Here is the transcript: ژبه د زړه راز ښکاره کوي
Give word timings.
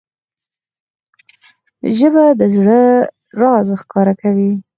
ژبه 1.97 2.23
د 2.39 2.41
زړه 2.55 2.81
راز 3.39 3.67
ښکاره 3.81 4.13
کوي 4.21 4.51